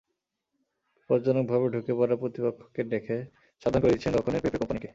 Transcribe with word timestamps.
বিপজ্জনকভাবে 0.95 1.67
ঢুকে 1.73 1.93
পড়া 1.99 2.15
প্রতিপক্ষকে 2.21 2.81
দেখে 2.93 3.17
সাবধান 3.61 3.79
করে 3.81 3.93
দিচ্ছেন 3.93 4.11
রক্ষণের 4.13 4.41
পেপে 4.43 4.59
কোম্পানিকে। 4.61 4.89